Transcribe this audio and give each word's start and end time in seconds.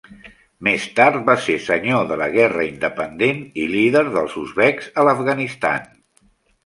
Més 0.67 0.85
tard 0.99 1.19
va 1.27 1.35
ser 1.47 1.57
senyor 1.65 2.07
de 2.11 2.17
la 2.23 2.29
guerra 2.37 2.65
independent 2.69 3.43
i 3.65 3.67
líder 3.75 4.03
dels 4.17 4.39
uzbeks 4.45 4.89
a 5.03 5.07
l'Afganistan. 5.09 5.91